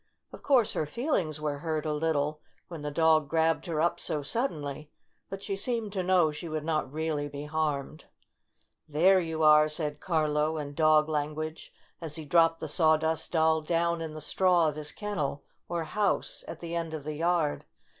[0.33, 4.23] Of course her feelings were hurt a little when the dog grabbed her up so
[4.23, 4.89] suddenly,
[5.29, 8.05] but she seemed to know she would not really be harmed."
[8.89, 14.01] There you are!" said Carlo, in dog language, as he dropped the Sawdust Doll down
[14.01, 17.65] in the straw of his kennel, or house, at the end of the yard.